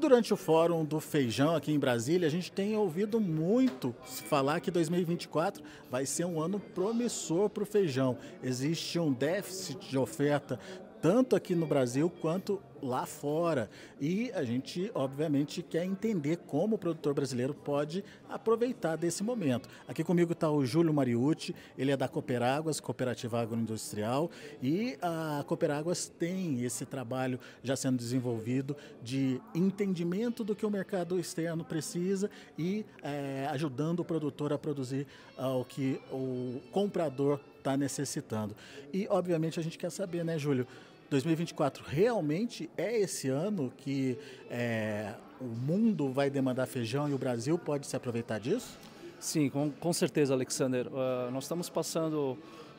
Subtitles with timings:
[0.00, 4.58] durante o fórum do feijão aqui em Brasília, a gente tem ouvido muito se falar
[4.60, 8.16] que 2024 vai ser um ano promissor para o feijão.
[8.42, 10.58] Existe um déficit de oferta
[11.00, 13.70] tanto aqui no Brasil quanto lá fora.
[14.00, 19.68] E a gente, obviamente, quer entender como o produtor brasileiro pode aproveitar desse momento.
[19.86, 24.30] Aqui comigo está o Júlio Mariucci, ele é da Cooperáguas, Cooperativa Agroindustrial,
[24.62, 31.18] e a Cooperáguas tem esse trabalho já sendo desenvolvido de entendimento do que o mercado
[31.18, 35.06] externo precisa e é, ajudando o produtor a produzir
[35.38, 38.56] uh, o que o comprador está necessitando.
[38.92, 40.66] E, obviamente, a gente quer saber, né, Júlio?
[41.10, 44.16] 2024 realmente é esse ano que
[44.48, 48.78] é, o mundo vai demandar feijão e o Brasil pode se aproveitar disso?
[49.18, 50.86] Sim, com, com certeza, Alexander.
[50.86, 52.38] Uh, nós estamos passando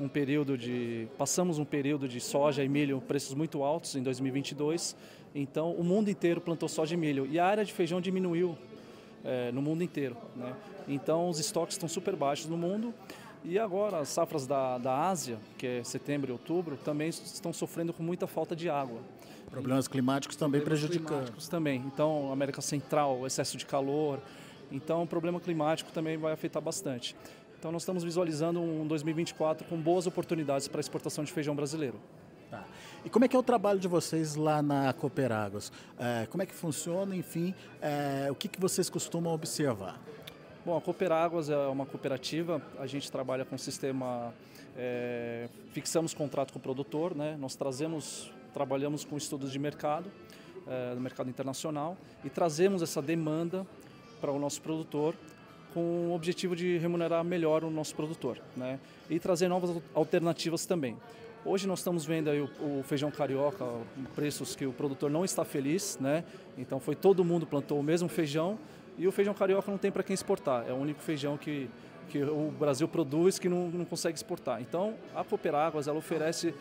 [0.00, 4.96] um período de passamos um período de soja e milho preços muito altos em 2022.
[5.34, 8.56] Então, o mundo inteiro plantou soja e milho e a área de feijão diminuiu
[9.24, 10.16] é, no mundo inteiro.
[10.36, 10.54] Né?
[10.86, 12.94] Então, os estoques estão super baixos no mundo
[13.44, 17.92] e agora as safras da, da Ásia, que é setembro e outubro, também estão sofrendo
[17.92, 19.00] com muita falta de água.
[19.50, 21.16] Problemas climáticos também Problemas prejudicando.
[21.16, 21.82] Climáticos também.
[21.86, 24.18] Então, América Central, excesso de calor.
[24.70, 27.14] Então, o problema climático também vai afetar bastante.
[27.58, 32.00] Então, nós estamos visualizando um 2024 com boas oportunidades para a exportação de feijão brasileiro.
[32.50, 32.64] Tá.
[33.04, 35.70] E como é que é o trabalho de vocês lá na Cooperáguas?
[35.98, 40.00] É, como é que funciona, enfim, é, o que, que vocês costumam observar?
[40.64, 44.32] Bom, a Cooperáguas é uma cooperativa, a gente trabalha com sistema,
[44.76, 47.36] é, fixamos contrato com o produtor, né?
[47.40, 50.08] nós trazemos, trabalhamos com estudos de mercado,
[50.68, 53.66] é, do mercado internacional, e trazemos essa demanda
[54.20, 55.16] para o nosso produtor
[55.74, 58.78] com o objetivo de remunerar melhor o nosso produtor né?
[59.10, 60.96] e trazer novas alternativas também.
[61.44, 63.66] Hoje nós estamos vendo aí o, o, feijão carioca,
[64.14, 66.22] preços que o produtor não está feliz, né?
[66.56, 68.60] Então foi todo mundo plantou o mesmo feijão,
[68.98, 71.68] e o feijão carioca não tem para quem exportar, é o único feijão que,
[72.08, 74.60] que o Brasil produz que não, não consegue exportar.
[74.60, 76.54] Então, a Cooperáguas ela oferece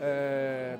[0.00, 0.78] é,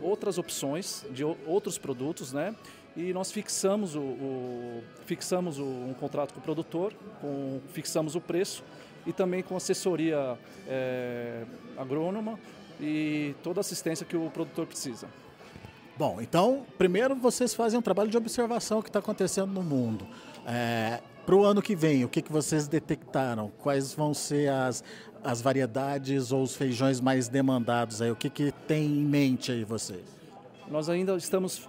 [0.00, 2.54] outras opções de outros produtos, né?
[2.96, 8.20] E nós fixamos, o, o fixamos o, um contrato com o produtor, com, fixamos o
[8.20, 8.64] preço
[9.06, 11.44] e também com assessoria é,
[11.76, 12.38] agrônoma
[12.80, 15.06] e toda a assistência que o produtor precisa.
[15.98, 20.06] Bom, então, primeiro vocês fazem um trabalho de observação que está acontecendo no mundo.
[20.46, 23.50] É, Para o ano que vem, o que, que vocês detectaram?
[23.58, 24.84] Quais vão ser as,
[25.24, 28.10] as variedades ou os feijões mais demandados aí?
[28.10, 30.04] O que, que tem em mente aí vocês?
[30.68, 31.66] Nós ainda estamos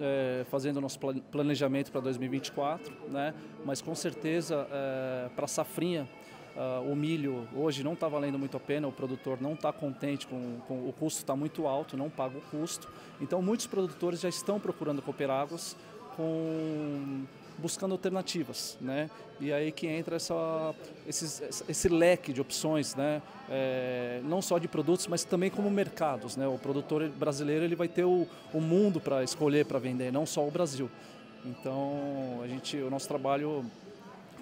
[0.00, 1.00] é, fazendo nosso
[1.32, 3.34] planejamento para 2024, né?
[3.64, 6.08] mas com certeza é, para a safrinha
[6.54, 10.24] Uh, o milho hoje não está valendo muito a pena, o produtor não está contente
[10.24, 12.88] com, com, o custo está muito alto, não paga o custo.
[13.20, 15.76] Então muitos produtores já estão procurando Cooperáguas
[16.16, 17.24] com
[17.58, 19.10] buscando alternativas, né?
[19.40, 20.74] E aí que entra essa,
[21.06, 23.22] esse, esse leque de opções, né?
[23.48, 26.46] É, não só de produtos, mas também como mercados, né?
[26.46, 30.46] O produtor brasileiro ele vai ter o, o mundo para escolher para vender, não só
[30.46, 30.90] o Brasil.
[31.44, 33.64] Então a gente, o nosso trabalho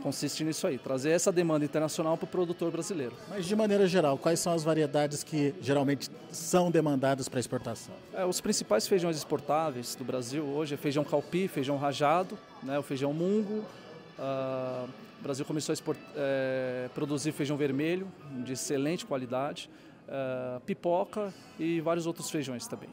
[0.02, 3.14] consiste nisso aí, trazer essa demanda internacional para o produtor brasileiro.
[3.28, 7.94] Mas de maneira geral, quais são as variedades que geralmente são demandadas para exportação?
[8.12, 12.82] É, os principais feijões exportáveis do Brasil hoje é feijão calpi, feijão rajado, né, o
[12.82, 13.64] feijão mungo.
[14.18, 14.88] Uh,
[15.20, 18.08] o Brasil começou a export, é, produzir feijão vermelho
[18.44, 19.70] de excelente qualidade,
[20.08, 22.88] uh, pipoca e vários outros feijões também.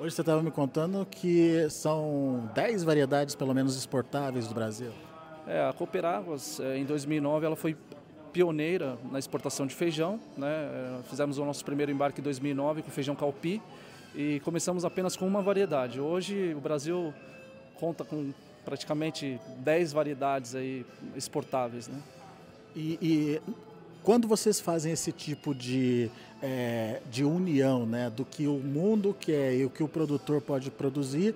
[0.00, 4.92] Hoje você estava me contando que são 10 variedades, pelo menos, exportáveis do Brasil.
[5.48, 7.74] É, a Cooperáguas, é, em 2009, ela foi
[8.34, 10.20] pioneira na exportação de feijão.
[10.36, 10.46] Né?
[10.46, 13.62] É, fizemos o nosso primeiro embarque em 2009 com feijão calpi
[14.14, 15.98] e começamos apenas com uma variedade.
[15.98, 17.14] Hoje o Brasil
[17.76, 18.30] conta com
[18.62, 20.84] praticamente 10 variedades aí
[21.16, 21.88] exportáveis.
[21.88, 21.98] Né?
[22.76, 23.42] E, e
[24.02, 26.10] quando vocês fazem esse tipo de,
[26.42, 30.70] é, de união né, do que o mundo quer e o que o produtor pode
[30.70, 31.34] produzir,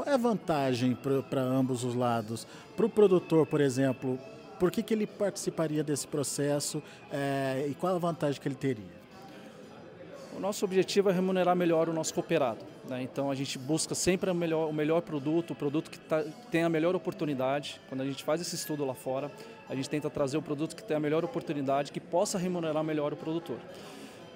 [0.00, 0.96] qual é a vantagem
[1.28, 2.46] para ambos os lados?
[2.74, 4.18] Para o produtor, por exemplo,
[4.58, 6.82] por que, que ele participaria desse processo
[7.12, 9.00] é, e qual a vantagem que ele teria?
[10.34, 12.64] O nosso objetivo é remunerar melhor o nosso cooperado.
[12.88, 13.02] Né?
[13.02, 16.62] Então a gente busca sempre o melhor, o melhor produto, o produto que tá, tem
[16.62, 17.78] a melhor oportunidade.
[17.86, 19.30] Quando a gente faz esse estudo lá fora,
[19.68, 23.12] a gente tenta trazer o produto que tem a melhor oportunidade, que possa remunerar melhor
[23.12, 23.58] o produtor.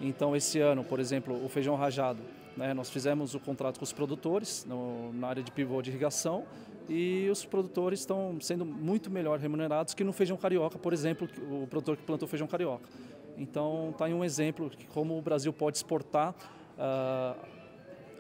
[0.01, 2.21] Então esse ano, por exemplo, o feijão rajado,
[2.57, 2.73] né?
[2.73, 6.45] Nós fizemos o contrato com os produtores no, na área de pivô de irrigação
[6.89, 11.67] e os produtores estão sendo muito melhor remunerados que no feijão carioca, por exemplo, o
[11.67, 12.89] produtor que plantou feijão carioca.
[13.37, 16.35] Então está aí um exemplo de como o Brasil pode exportar
[16.79, 17.37] uh,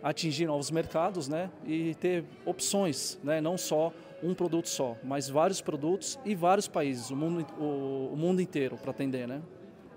[0.03, 3.93] atingir novos mercados né, e ter opções, né, não só
[4.23, 8.77] um produto só, mas vários produtos e vários países, o mundo, o, o mundo inteiro
[8.77, 9.29] para atender.
[9.29, 9.41] Né?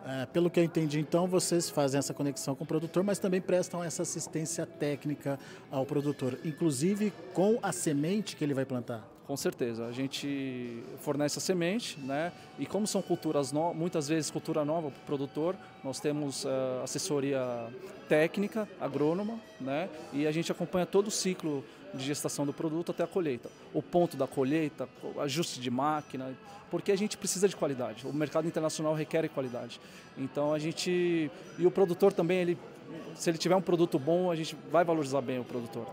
[0.10, 3.42] É, pelo que eu entendi, então, vocês fazem essa conexão com o produtor, mas também
[3.42, 5.38] prestam essa assistência técnica
[5.70, 9.17] ao produtor, inclusive com a semente que ele vai plantar.
[9.28, 12.32] Com certeza, a gente fornece a semente, né?
[12.58, 13.74] E como são culturas no...
[13.74, 15.54] muitas vezes cultura nova para o produtor,
[15.84, 17.68] nós temos uh, assessoria
[18.08, 19.90] técnica, agrônoma, né?
[20.14, 21.62] E a gente acompanha todo o ciclo
[21.94, 23.50] de gestação do produto até a colheita.
[23.74, 24.88] O ponto da colheita,
[25.20, 26.34] ajuste de máquina,
[26.72, 28.08] porque a gente precisa de qualidade.
[28.08, 29.82] O mercado internacional requer qualidade.
[30.18, 32.58] Então a gente e o produtor também ele
[33.14, 35.86] se ele tiver um produto bom, a gente vai valorizar bem o produtor.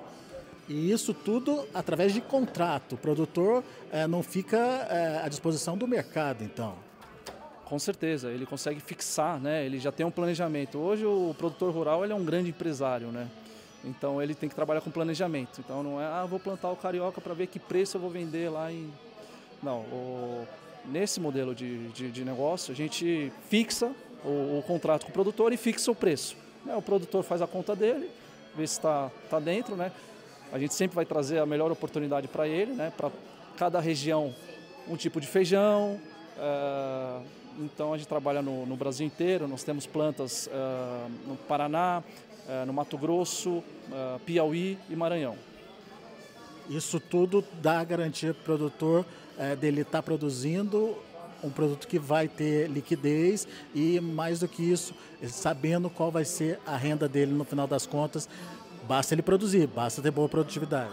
[0.68, 2.94] E isso tudo através de contrato.
[2.94, 3.62] O produtor
[3.92, 6.74] é, não fica é, à disposição do mercado, então.
[7.64, 9.64] Com certeza, ele consegue fixar, né?
[9.64, 10.78] ele já tem um planejamento.
[10.78, 13.28] Hoje o produtor rural ele é um grande empresário, né?
[13.84, 15.60] então ele tem que trabalhar com planejamento.
[15.60, 18.50] Então não é, ah, vou plantar o carioca para ver que preço eu vou vender
[18.50, 18.90] lá em.
[19.62, 20.46] Não, o...
[20.86, 23.92] nesse modelo de, de, de, negócio a gente fixa
[24.24, 26.36] o, o, contrato com o produtor e fixa o preço.
[26.64, 26.74] Né?
[26.74, 28.10] O produtor faz a conta dele,
[28.56, 29.92] vê se está tá dentro, né?
[30.52, 32.92] A gente sempre vai trazer a melhor oportunidade para ele, né?
[32.96, 33.10] Para
[33.56, 34.34] cada região
[34.88, 36.00] um tipo de feijão.
[36.36, 37.22] Uh,
[37.58, 39.46] então a gente trabalha no, no, Brasil inteiro.
[39.46, 42.02] Nós temos plantas uh, no Paraná,
[42.46, 43.62] uh, no Mato Grosso,
[44.26, 45.36] Piauí e Maranhão.
[46.68, 49.04] Isso tudo dá garantia para o produtor
[49.60, 50.96] dele estar tá produzindo
[51.42, 54.94] um produto que vai ter liquidez e mais do que isso,
[55.28, 58.28] sabendo qual vai ser a renda dele no final das contas,
[58.86, 60.92] Basta ele produzir, basta ter boa produtividade.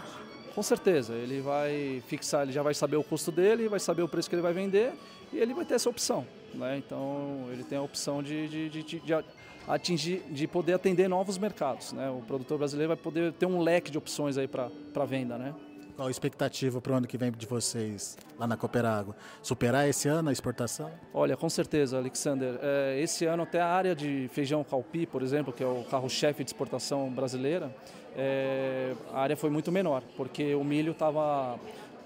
[0.54, 4.08] Com certeza, ele vai fixar, ele já vai saber o custo dele, vai saber o
[4.08, 4.92] preço que ele vai vender
[5.32, 6.26] e ele vai ter essa opção.
[6.54, 6.76] Né?
[6.78, 9.24] Então ele tem a opção de, de, de, de
[9.66, 11.92] atingir, de poder atender novos mercados.
[11.92, 12.10] Né?
[12.10, 15.38] O produtor brasileiro vai poder ter um leque de opções aí para venda.
[15.38, 15.54] Né?
[15.94, 19.14] Qual a expectativa para o ano que vem de vocês lá na Cooperágua?
[19.42, 20.90] Superar esse ano a exportação?
[21.12, 22.58] Olha, com certeza, Alexander.
[22.62, 26.42] É, esse ano até a área de feijão calpi, por exemplo, que é o carro-chefe
[26.42, 27.74] de exportação brasileira,
[28.16, 31.56] é, a área foi muito menor, porque o milho estava...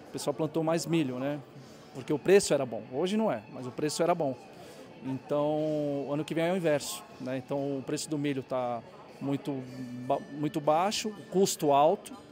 [0.08, 1.38] O pessoal plantou mais milho, né?
[1.94, 2.82] Porque o preço era bom.
[2.92, 4.36] Hoje não é, mas o preço era bom.
[5.04, 7.04] Então, ano que vem é o inverso.
[7.20, 7.38] Né?
[7.38, 8.82] Então, o preço do milho está
[9.20, 9.62] muito,
[10.32, 12.25] muito baixo, custo alto,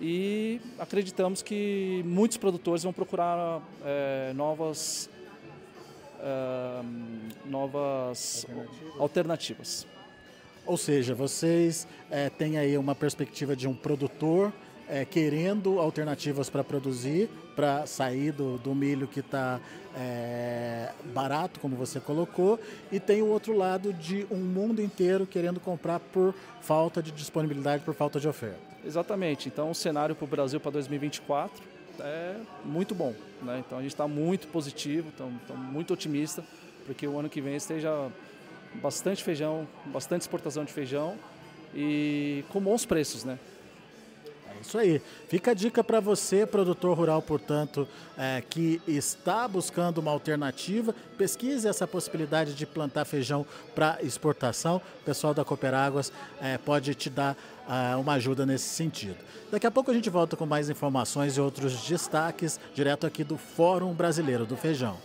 [0.00, 5.08] e acreditamos que muitos produtores vão procurar é, novas,
[6.20, 6.82] é,
[7.46, 9.00] novas alternativas.
[9.00, 9.86] alternativas.
[10.66, 14.52] Ou seja, vocês é, têm aí uma perspectiva de um produtor
[14.88, 19.60] é, querendo alternativas para produzir, para sair do, do, milho que está
[19.96, 22.60] é, barato, como você colocou,
[22.92, 27.82] e tem o outro lado de um mundo inteiro querendo comprar por falta de disponibilidade,
[27.82, 28.60] por falta de oferta.
[28.84, 29.48] Exatamente.
[29.48, 31.62] Então, o cenário para o Brasil para 2024
[32.00, 33.14] é muito bom.
[33.42, 33.62] Né?
[33.66, 35.34] Então, a gente está muito positivo, estamos
[35.72, 36.44] muito otimista,
[36.84, 38.08] porque o ano que vem esteja
[38.74, 41.16] bastante feijão, bastante exportação de feijão
[41.74, 43.38] e com bons preços, né?
[44.60, 45.00] Isso aí.
[45.28, 47.86] Fica a dica para você, produtor rural, portanto,
[48.16, 50.94] é, que está buscando uma alternativa.
[51.16, 54.80] Pesquise essa possibilidade de plantar feijão para exportação.
[55.00, 57.36] O pessoal da Cooperáguas é, pode te dar
[57.68, 59.18] é, uma ajuda nesse sentido.
[59.50, 63.36] Daqui a pouco a gente volta com mais informações e outros destaques direto aqui do
[63.36, 64.96] Fórum Brasileiro do Feijão.